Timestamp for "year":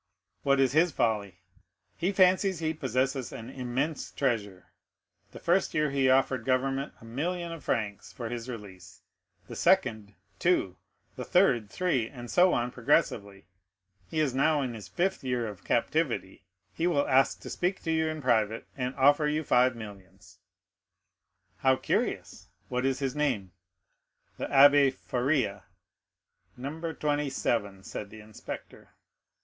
5.75-5.91, 15.23-15.45